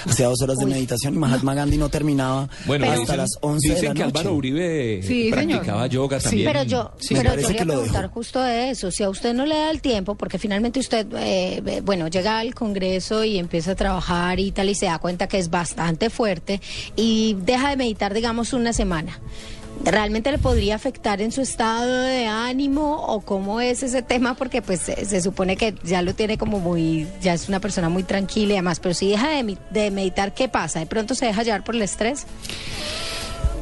hacía 0.06 0.26
dos 0.26 0.40
horas 0.42 0.56
de 0.58 0.66
meditación 0.66 1.14
y 1.14 1.18
Mahatma 1.18 1.54
Gandhi 1.54 1.76
no 1.76 1.88
terminaba 1.88 2.48
bueno, 2.66 2.86
hasta 2.86 3.00
dicen, 3.00 3.16
las 3.18 3.30
11 3.40 3.68
de 3.68 3.74
dicen 3.74 3.88
la 3.88 3.94
que 3.94 4.00
noche. 4.04 4.18
Álvaro 4.18 4.34
Uribe 4.36 5.00
Sí, 5.02 5.28
practicaba 5.30 5.64
señor. 5.82 5.88
yoga 5.90 6.20
Sí, 6.20 6.24
también. 6.24 6.52
Pero 6.52 6.62
yo, 6.64 6.92
Sí, 6.98 7.14
pero 7.14 7.30
yo 7.30 7.36
quería 7.36 7.56
que 7.58 7.64
preguntar 7.66 8.10
justo 8.10 8.40
de 8.40 8.70
eso. 8.70 8.90
Si 8.90 9.02
a 9.02 9.10
usted 9.10 9.34
no 9.34 9.46
le 9.46 9.54
da 9.54 9.70
el 9.70 9.80
tiempo, 9.80 10.14
porque 10.14 10.38
finalmente 10.38 10.80
usted, 10.80 11.06
eh, 11.14 11.62
eh, 11.64 11.80
bueno, 11.84 12.08
llega 12.08 12.38
al 12.38 12.54
Congreso 12.54 13.24
y 13.24 13.38
empieza 13.38 13.72
a 13.72 13.74
trabajar 13.74 14.40
y 14.40 14.50
tal, 14.52 14.68
y 14.68 14.74
se 14.74 14.86
da 14.86 14.98
cuenta 14.98 15.26
que 15.28 15.38
es 15.38 15.50
bastante 15.50 16.10
fuerte 16.10 16.60
y 16.96 17.36
deja 17.44 17.70
de 17.70 17.76
meditar, 17.76 18.14
digamos, 18.14 18.52
una 18.52 18.72
semana. 18.72 19.20
¿Realmente 19.84 20.32
le 20.32 20.38
podría 20.38 20.74
afectar 20.74 21.20
en 21.20 21.30
su 21.30 21.42
estado 21.42 21.86
de 21.86 22.26
ánimo 22.26 23.04
o 23.06 23.20
cómo 23.20 23.60
es 23.60 23.82
ese 23.82 24.02
tema? 24.02 24.34
Porque 24.34 24.62
pues 24.62 24.80
se, 24.80 25.20
supone 25.20 25.56
que 25.56 25.74
ya 25.84 26.02
lo 26.02 26.14
tiene 26.14 26.38
como 26.38 26.58
muy, 26.58 27.06
ya 27.20 27.34
es 27.34 27.48
una 27.48 27.60
persona 27.60 27.88
muy 27.88 28.02
tranquila 28.02 28.54
y 28.54 28.56
demás, 28.56 28.80
pero 28.80 28.94
si 28.94 29.10
deja 29.10 29.28
de, 29.28 29.56
de 29.70 29.90
meditar, 29.90 30.34
¿qué 30.34 30.48
pasa? 30.48 30.80
¿De 30.80 30.86
pronto 30.86 31.14
se 31.14 31.26
deja 31.26 31.42
llevar 31.42 31.62
por 31.62 31.74
el 31.74 31.82
estrés? 31.82 32.26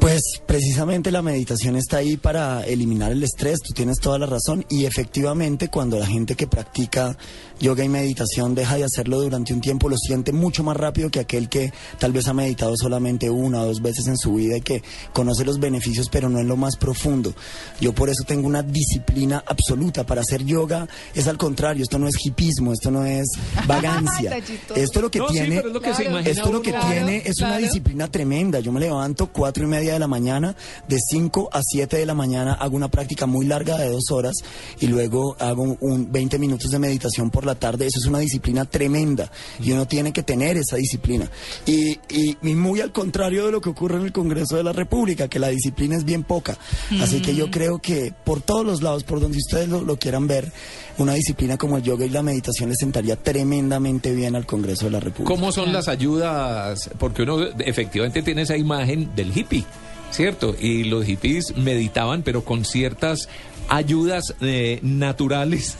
Pues 0.05 0.21
precisamente 0.45 1.09
la 1.11 1.23
meditación 1.23 1.75
está 1.77 1.97
ahí 1.97 2.15
para 2.15 2.63
eliminar 2.63 3.11
el 3.11 3.23
estrés, 3.23 3.59
tú 3.61 3.73
tienes 3.73 3.99
toda 3.99 4.19
la 4.19 4.27
razón 4.27 4.63
y 4.69 4.85
efectivamente 4.85 5.69
cuando 5.69 5.97
la 5.97 6.05
gente 6.05 6.35
que 6.35 6.45
practica 6.45 7.17
yoga 7.59 7.83
y 7.83 7.89
meditación 7.89 8.53
deja 8.53 8.75
de 8.77 8.83
hacerlo 8.83 9.19
durante 9.19 9.51
un 9.51 9.61
tiempo 9.61 9.89
lo 9.89 9.97
siente 9.97 10.31
mucho 10.31 10.63
más 10.63 10.77
rápido 10.77 11.09
que 11.09 11.21
aquel 11.21 11.49
que 11.49 11.73
tal 11.97 12.11
vez 12.11 12.27
ha 12.27 12.35
meditado 12.35 12.75
solamente 12.77 13.31
una 13.31 13.61
o 13.61 13.65
dos 13.65 13.81
veces 13.81 14.05
en 14.05 14.15
su 14.15 14.35
vida 14.35 14.57
y 14.57 14.61
que 14.61 14.83
conoce 15.11 15.43
los 15.43 15.59
beneficios 15.59 16.07
pero 16.11 16.29
no 16.29 16.37
en 16.37 16.49
lo 16.49 16.55
más 16.55 16.75
profundo. 16.75 17.33
Yo 17.81 17.95
por 17.95 18.09
eso 18.09 18.23
tengo 18.27 18.45
una 18.45 18.61
disciplina 18.61 19.43
absoluta 19.47 20.05
para 20.05 20.21
hacer 20.21 20.45
yoga, 20.45 20.87
es 21.15 21.27
al 21.27 21.39
contrario, 21.39 21.81
esto 21.81 21.97
no 21.97 22.07
es 22.07 22.23
hipismo, 22.23 22.73
esto 22.73 22.91
no 22.91 23.05
es 23.07 23.25
vagancia. 23.65 24.37
Esto 24.75 25.01
lo 25.01 25.09
que 25.09 25.17
No, 25.19 25.27
tiene 25.27 25.57
es 25.57 25.65
lo 25.65 25.81
que 25.81 25.93
se 25.95 26.03
Claro. 26.03 26.11
imagina 26.19 26.31
esto 26.31 26.51
lo 26.51 26.61
que. 26.61 26.69
Claro, 26.71 26.87
tiene 26.89 27.23
es 27.25 27.39
una 27.39 27.57
disciplina 27.57 28.07
tremenda. 28.11 28.59
Yo 28.59 28.71
me 28.71 28.79
levanto 28.79 29.31
cuatro 29.31 29.63
y 29.63 29.67
media 29.67 29.94
de 29.95 29.99
la 29.99 30.07
mañana, 30.07 30.55
de 30.87 30.97
5 30.99 31.49
a 31.51 31.61
7 31.63 31.97
de 31.97 32.05
la 32.05 32.13
mañana 32.13 32.53
hago 32.53 32.75
una 32.75 32.89
práctica 32.89 33.25
muy 33.25 33.45
larga 33.45 33.77
de 33.77 33.89
dos 33.89 34.11
horas 34.11 34.35
y 34.79 34.87
luego 34.87 35.35
hago 35.39 35.77
un 35.79 36.11
20 36.11 36.37
minutos 36.39 36.71
de 36.71 36.79
meditación 36.79 37.29
por 37.29 37.45
la 37.45 37.55
tarde. 37.55 37.87
Eso 37.87 37.99
es 37.99 38.05
una 38.05 38.19
disciplina 38.19 38.65
tremenda 38.65 39.31
y 39.59 39.71
uno 39.71 39.87
tiene 39.87 40.13
que 40.13 40.23
tener 40.23 40.57
esa 40.57 40.75
disciplina. 40.75 41.29
Y, 41.65 41.99
y, 42.09 42.37
y 42.41 42.55
muy 42.55 42.81
al 42.81 42.91
contrario 42.91 43.45
de 43.45 43.51
lo 43.51 43.61
que 43.61 43.69
ocurre 43.69 43.97
en 43.97 44.03
el 44.03 44.11
Congreso 44.11 44.55
de 44.55 44.63
la 44.63 44.73
República, 44.73 45.27
que 45.27 45.39
la 45.39 45.49
disciplina 45.49 45.95
es 45.95 46.05
bien 46.05 46.23
poca. 46.23 46.57
Así 47.01 47.21
que 47.21 47.35
yo 47.35 47.49
creo 47.49 47.79
que 47.79 48.13
por 48.23 48.41
todos 48.41 48.65
los 48.65 48.81
lados, 48.81 49.03
por 49.03 49.19
donde 49.19 49.37
ustedes 49.37 49.67
lo, 49.67 49.81
lo 49.81 49.97
quieran 49.97 50.27
ver, 50.27 50.51
una 50.97 51.13
disciplina 51.13 51.57
como 51.57 51.77
el 51.77 51.83
yoga 51.83 52.05
y 52.05 52.09
la 52.09 52.21
meditación 52.21 52.69
le 52.69 52.75
sentaría 52.75 53.15
tremendamente 53.15 54.13
bien 54.13 54.35
al 54.35 54.45
Congreso 54.45 54.85
de 54.85 54.91
la 54.91 54.99
República. 54.99 55.33
¿Cómo 55.33 55.51
son 55.51 55.73
las 55.73 55.87
ayudas? 55.87 56.89
Porque 56.97 57.23
uno 57.23 57.43
efectivamente 57.59 58.21
tiene 58.21 58.43
esa 58.43 58.57
imagen 58.57 59.15
del 59.15 59.35
hippie, 59.35 59.65
¿cierto? 60.11 60.55
Y 60.59 60.85
los 60.85 61.05
hippies 61.05 61.55
meditaban, 61.57 62.23
pero 62.23 62.43
con 62.43 62.65
ciertas 62.65 63.29
ayudas 63.69 64.35
eh, 64.41 64.79
naturales. 64.81 65.77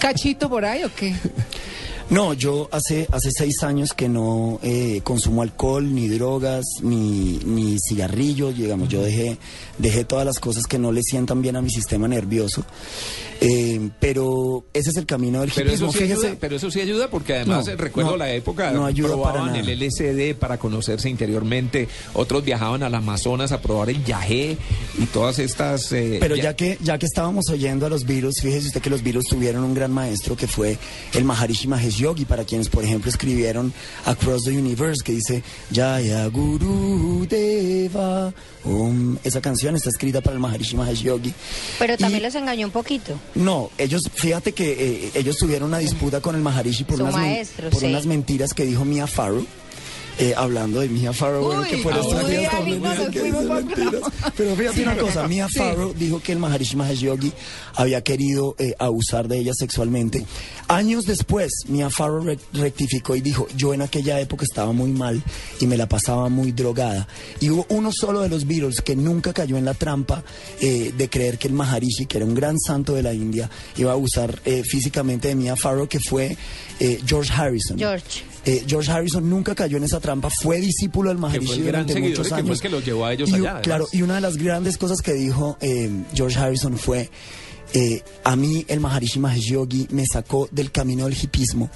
¿Cachito 0.00 0.48
por 0.48 0.64
ahí 0.64 0.84
o 0.84 0.90
qué? 0.94 1.14
No, 2.08 2.34
yo 2.34 2.68
hace, 2.70 3.08
hace 3.10 3.30
seis 3.32 3.64
años 3.64 3.92
que 3.92 4.08
no 4.08 4.60
eh, 4.62 5.00
consumo 5.02 5.42
alcohol, 5.42 5.92
ni 5.92 6.06
drogas, 6.08 6.64
ni, 6.82 7.40
ni 7.44 7.76
cigarrillos, 7.80 8.56
digamos, 8.56 8.88
yo 8.88 9.02
dejé, 9.02 9.38
dejé 9.78 10.04
todas 10.04 10.24
las 10.24 10.38
cosas 10.38 10.66
que 10.68 10.78
no 10.78 10.92
le 10.92 11.02
sientan 11.02 11.42
bien 11.42 11.56
a 11.56 11.62
mi 11.62 11.70
sistema 11.70 12.06
nervioso. 12.06 12.64
Eh, 13.40 13.90
pero 14.00 14.64
ese 14.72 14.90
es 14.90 14.96
el 14.96 15.04
camino 15.04 15.40
del 15.40 15.50
Pero 15.54 15.68
hipismo. 15.68 15.88
eso, 15.88 15.98
sí 15.98 16.04
Fíjese, 16.04 16.26
ayuda, 16.28 16.38
pero 16.40 16.56
eso 16.56 16.70
sí 16.70 16.80
ayuda 16.80 17.10
porque 17.10 17.34
además 17.34 17.66
No, 17.66 17.76
recuerdo 17.76 18.10
no, 18.12 18.16
la 18.16 18.32
época 18.32 18.70
no 18.70 18.86
ayuda 18.86 19.20
para 19.22 19.44
nada. 19.44 19.58
el 19.58 19.68
LSD 19.78 20.36
para 20.38 20.56
conocerse 20.58 21.10
interiormente, 21.10 21.86
otros 22.14 22.44
viajaban 22.44 22.82
al 22.84 22.94
Amazonas 22.94 23.50
a 23.52 23.60
probar 23.60 23.90
el 23.90 24.02
yagé 24.04 24.56
y 24.98 25.06
todas 25.06 25.38
estas... 25.40 25.90
eh, 25.92 26.16
Pero 26.20 26.34
ya- 26.36 26.54
que, 26.56 26.78
ya 26.80 26.98
que 26.98 27.04
estábamos 27.06 27.50
oyendo 27.50 27.84
a 27.84 27.90
los 27.90 28.04
Beatles, 28.06 28.36
fíjese 28.40 28.68
usted 28.68 28.80
que 28.80 28.90
los 28.90 29.02
Beatles 29.02 29.26
tuvieron 29.26 29.64
un 29.64 29.74
gran 29.74 29.92
maestro 29.92 30.34
que 30.36 30.46
fue 30.46 30.78
el 31.12 31.24
Maharishi 31.24 31.66
Mahesh 31.68 31.95
Yogi, 31.96 32.24
para 32.24 32.44
quienes, 32.44 32.68
por 32.68 32.84
ejemplo, 32.84 33.10
escribieron 33.10 33.72
Across 34.04 34.44
the 34.44 34.50
Universe, 34.50 35.02
que 35.04 35.12
dice 35.12 35.42
Jaya 35.72 36.26
Guru 36.28 37.26
Deva 37.28 38.32
Om. 38.64 39.16
Esa 39.24 39.40
canción 39.40 39.76
está 39.76 39.90
escrita 39.90 40.20
para 40.20 40.34
el 40.34 40.40
Maharishi 40.40 40.76
Mahesh 40.76 41.02
Yogi. 41.02 41.32
Pero 41.78 41.96
también 41.96 42.20
Y- 42.22 42.24
los 42.24 42.34
engañó 42.34 42.66
un 42.66 42.72
poquito. 42.72 43.18
No, 43.34 43.70
ellos, 43.78 44.02
fíjate 44.14 44.52
que 44.52 44.72
eh, 45.06 45.10
ellos 45.14 45.36
tuvieron 45.36 45.68
una 45.68 45.78
disputa 45.78 46.20
con 46.20 46.34
el 46.34 46.40
Maharishi 46.42 46.84
por, 46.84 46.96
Su 46.96 47.02
unas, 47.04 47.14
men- 47.14 47.24
maestro, 47.24 47.70
por 47.70 47.80
sí. 47.80 47.86
unas 47.86 48.06
mentiras 48.06 48.52
que 48.54 48.64
dijo 48.64 48.84
Mia 48.84 49.06
Farrow. 49.06 49.46
Eh, 50.18 50.32
hablando 50.34 50.80
de 50.80 50.88
Mia 50.88 51.12
Farrow, 51.12 51.44
bueno, 51.44 51.60
Uy, 51.60 51.68
que 51.68 51.76
por 51.78 51.92
mentiras. 53.66 54.02
Pero 54.36 54.56
fíjate 54.56 54.82
una 54.82 54.96
cosa, 54.96 55.28
Mia 55.28 55.46
Sí. 55.48 55.58
Farrow 55.58 55.92
dijo 55.94 56.20
que 56.20 56.32
el 56.32 56.38
Maharishi 56.38 56.76
Mahesh 56.76 57.00
Yogi 57.00 57.32
había 57.74 58.02
querido 58.02 58.54
eh, 58.58 58.74
abusar 58.78 59.28
de 59.28 59.38
ella 59.38 59.52
sexualmente. 59.54 60.24
Años 60.68 61.04
después, 61.04 61.52
Mia 61.68 61.90
Farrow 61.90 62.24
re- 62.24 62.38
rectificó 62.54 63.14
y 63.14 63.20
dijo, 63.20 63.46
yo 63.56 63.74
en 63.74 63.82
aquella 63.82 64.18
época 64.18 64.44
estaba 64.44 64.72
muy 64.72 64.90
mal 64.90 65.22
y 65.60 65.66
me 65.66 65.76
la 65.76 65.86
pasaba 65.88 66.28
muy 66.30 66.52
drogada. 66.52 67.06
Y 67.40 67.50
hubo 67.50 67.66
uno 67.68 67.92
solo 67.92 68.22
de 68.22 68.30
los 68.30 68.46
Beatles 68.46 68.80
que 68.80 68.96
nunca 68.96 69.32
cayó 69.34 69.58
en 69.58 69.66
la 69.66 69.74
trampa 69.74 70.24
eh, 70.60 70.92
de 70.96 71.10
creer 71.10 71.36
que 71.38 71.48
el 71.48 71.54
Maharishi, 71.54 72.06
que 72.06 72.16
era 72.16 72.26
un 72.26 72.34
gran 72.34 72.58
santo 72.58 72.94
de 72.94 73.02
la 73.02 73.12
India, 73.12 73.50
iba 73.76 73.90
a 73.90 73.94
abusar 73.94 74.40
eh, 74.46 74.62
físicamente 74.64 75.28
de 75.28 75.34
Mia 75.34 75.56
Farrow, 75.56 75.86
que 75.86 76.00
fue 76.00 76.36
eh, 76.80 77.00
George 77.06 77.30
Harrison. 77.32 77.78
George. 77.78 78.22
Eh, 78.48 78.64
George 78.64 78.88
Harrison 78.92 79.28
nunca 79.28 79.56
cayó 79.56 79.76
en 79.76 79.82
esa 79.82 79.98
trampa, 79.98 80.30
fue 80.30 80.60
discípulo 80.60 81.08
del 81.08 81.18
Maharishi 81.18 81.62
durante 81.62 82.00
muchos 82.00 82.18
y 82.18 82.22
que 82.22 82.28
fue 82.28 82.38
años. 82.38 82.50
el 82.58 82.62
que 82.62 82.68
los 82.68 82.84
llevó 82.84 83.04
a 83.04 83.12
ellos 83.12 83.28
Y, 83.28 83.34
allá. 83.34 83.60
Claro, 83.60 83.88
y 83.90 84.02
una 84.02 84.14
de 84.14 84.20
las 84.20 84.36
grandes 84.36 84.78
cosas 84.78 85.02
que 85.02 85.14
dijo 85.14 85.58
eh, 85.60 85.90
George 86.14 86.38
Harrison 86.38 86.78
fue, 86.78 87.10
eh, 87.74 88.02
a 88.22 88.36
mí 88.36 88.64
el 88.68 88.78
Maharishi 88.78 89.18
Mahesh 89.18 89.50
Yogi 89.50 89.88
me 89.90 90.06
sacó 90.06 90.48
del 90.52 90.70
camino 90.70 91.06
del 91.06 91.16
hipismo 91.20 91.68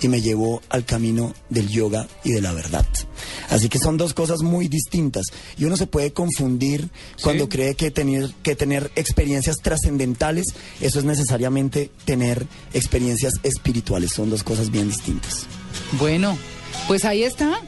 y 0.00 0.08
me 0.08 0.20
llevó 0.20 0.62
al 0.68 0.84
camino 0.84 1.34
del 1.48 1.68
yoga 1.68 2.06
y 2.24 2.32
de 2.32 2.40
la 2.40 2.52
verdad. 2.52 2.86
Así 3.50 3.68
que 3.68 3.78
son 3.78 3.96
dos 3.96 4.14
cosas 4.14 4.40
muy 4.42 4.68
distintas 4.68 5.24
y 5.56 5.64
uno 5.64 5.76
se 5.76 5.86
puede 5.86 6.12
confundir 6.12 6.88
cuando 7.22 7.48
cree 7.48 7.74
que 7.74 7.90
tener, 7.90 8.30
que 8.42 8.56
tener 8.56 8.90
experiencias 8.96 9.56
trascendentales, 9.62 10.46
eso 10.80 10.98
es 10.98 11.04
necesariamente 11.04 11.90
tener 12.04 12.46
experiencias 12.74 13.34
espirituales, 13.42 14.12
son 14.12 14.30
dos 14.30 14.42
cosas 14.42 14.70
bien 14.70 14.88
distintas. 14.88 15.46
Bueno, 15.92 16.36
pues 16.86 17.04
ahí 17.04 17.22
está. 17.22 17.60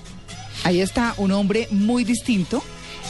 Ahí 0.65 0.81
está, 0.81 1.15
un 1.19 1.31
hombre 1.33 1.69
muy 1.71 2.05
distinto. 2.05 2.63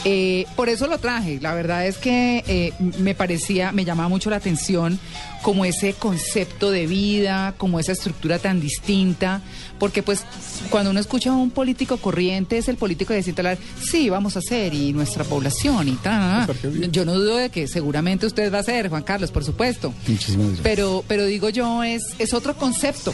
Eh, 0.05 0.45
por 0.55 0.69
eso 0.69 0.87
lo 0.87 0.97
traje. 0.97 1.39
La 1.41 1.53
verdad 1.53 1.85
es 1.85 1.97
que 1.97 2.43
eh, 2.47 2.73
me 2.99 3.15
parecía, 3.15 3.71
me 3.71 3.85
llamaba 3.85 4.09
mucho 4.09 4.29
la 4.29 4.37
atención 4.37 4.99
como 5.41 5.65
ese 5.65 5.93
concepto 5.93 6.71
de 6.71 6.85
vida, 6.85 7.53
como 7.57 7.79
esa 7.79 7.93
estructura 7.93 8.39
tan 8.39 8.59
distinta, 8.59 9.41
porque 9.77 10.03
pues 10.03 10.25
cuando 10.69 10.91
uno 10.91 10.99
escucha 10.99 11.31
a 11.31 11.35
un 11.35 11.49
político 11.49 11.97
corriente 11.97 12.57
es 12.57 12.67
el 12.67 12.75
político 12.75 13.13
de 13.13 13.17
decir, 13.23 13.35
sí, 13.81 14.09
vamos 14.09 14.35
a 14.35 14.39
hacer 14.39 14.73
y 14.73 14.91
nuestra 14.91 15.23
población 15.23 15.87
y 15.87 15.95
tal. 15.95 16.49
Yo 16.91 17.05
no 17.05 17.13
dudo 17.13 17.37
de 17.37 17.49
que 17.49 17.67
seguramente 17.67 18.25
usted 18.25 18.53
va 18.53 18.59
a 18.59 18.63
ser, 18.63 18.89
Juan 18.89 19.03
Carlos, 19.03 19.31
por 19.31 19.45
supuesto. 19.45 19.93
Muchísimas 20.07 20.47
gracias. 20.47 20.63
Pero, 20.63 21.03
pero 21.07 21.25
digo 21.25 21.49
yo, 21.49 21.83
es, 21.83 22.03
es 22.19 22.33
otro 22.33 22.55
concepto. 22.57 23.13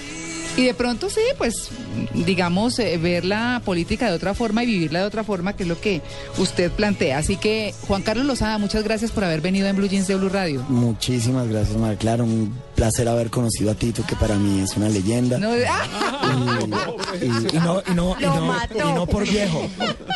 Y 0.57 0.63
de 0.63 0.73
pronto 0.73 1.09
sí, 1.09 1.21
pues 1.37 1.69
digamos, 2.13 2.79
eh, 2.79 2.97
ver 2.97 3.25
la 3.25 3.61
política 3.65 4.09
de 4.09 4.15
otra 4.15 4.33
forma 4.33 4.63
y 4.63 4.67
vivirla 4.67 4.99
de 4.99 5.05
otra 5.05 5.23
forma, 5.23 5.53
que 5.53 5.63
es 5.63 5.69
lo 5.69 5.79
que 5.79 6.01
usted 6.37 6.71
plantea. 6.71 7.17
Así 7.17 7.35
que, 7.35 7.73
Juan 7.87 8.01
Carlos 8.03 8.25
Lozada, 8.25 8.57
muchas 8.57 8.83
gracias 8.83 9.11
por 9.11 9.23
haber 9.23 9.41
venido 9.41 9.67
en 9.67 9.75
Blue 9.75 9.87
Jeans 9.87 10.07
de 10.07 10.15
Blue 10.15 10.29
Radio. 10.29 10.63
Muchísimas 10.69 11.47
gracias, 11.47 11.77
Mar. 11.77 11.97
Claro, 11.97 12.23
un 12.23 12.53
placer 12.75 13.07
haber 13.07 13.29
conocido 13.29 13.71
a 13.71 13.75
Tito, 13.75 14.03
que 14.05 14.15
para 14.15 14.35
mí 14.35 14.61
es 14.61 14.75
una 14.77 14.89
leyenda. 14.89 15.37
No, 15.39 15.51
¡ah! 15.67 16.91
Y, 17.21 17.25
y- 17.25 17.57
y 17.57 17.59
no, 17.59 17.81
y, 17.89 17.93
no, 17.95 18.15
y, 18.19 18.23
Lo 18.23 18.35
no, 18.35 18.45
mató. 18.45 18.75
y 18.77 18.93
no 18.93 19.05
por 19.07 19.23
viejo, 19.27 19.67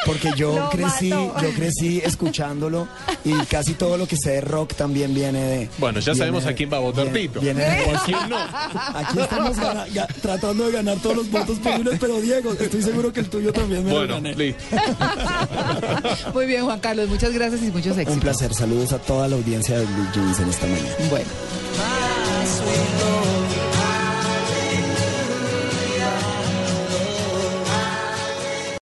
porque 0.05 0.31
yo 0.35 0.55
Lo 0.55 0.69
crecí, 0.69 1.09
mató. 1.09 1.41
yo 1.41 1.49
crecí 1.55 2.01
escuchándolo 2.03 2.87
y 3.23 3.33
casi 3.45 3.73
todo 3.73 3.97
lo 3.97 4.07
que 4.07 4.17
sé 4.17 4.31
de 4.31 4.41
rock 4.41 4.73
también 4.75 5.13
viene 5.13 5.39
de. 5.41 5.69
Bueno, 5.77 5.99
ya 5.99 6.13
sabemos 6.13 6.43
de- 6.43 6.49
a 6.51 6.53
quién 6.55 6.71
va 6.71 6.77
a 6.77 6.81
votar 6.81 7.05
viene- 7.05 7.19
Tito. 7.29 7.39
viene 7.39 7.63
de- 7.63 7.85
¿O 7.85 7.95
a 7.97 8.03
quién 8.03 8.29
no? 8.29 8.37
Aquí 8.37 9.19
estamos 9.21 9.57
gana- 9.57 9.87
ga- 9.87 10.07
tratando 10.21 10.65
de 10.65 10.71
ganar 10.73 10.97
todos 10.99 11.15
los 11.17 11.31
votos 11.31 11.57
posibles, 11.59 11.97
pero 11.99 12.19
Diego, 12.21 12.53
estoy 12.59 12.81
seguro 12.83 13.13
que 13.13 13.21
el 13.21 13.29
tuyo 13.29 13.53
también 13.53 13.83
me 13.85 13.91
lo 13.91 13.97
Bueno, 13.97 14.15
gané. 14.15 14.35
listo. 14.35 14.63
Muy 16.33 16.45
bien, 16.45 16.65
Juan 16.65 16.79
Carlos, 16.79 17.07
muchas 17.09 17.31
gracias 17.33 17.61
y 17.61 17.65
muchos 17.71 17.93
éxitos. 17.97 18.13
Un 18.15 18.19
placer, 18.19 18.53
saludos 18.53 18.91
a 18.93 18.99
toda 18.99 19.27
la 19.27 19.35
audiencia 19.35 19.77
de 19.77 19.85
Blue 19.85 20.07
Jeans 20.13 20.39
en 20.39 20.49
esta 20.49 20.65
mañana. 20.67 20.89
Bueno. 21.09 21.25
we 22.69 22.77
love. 22.77 23.08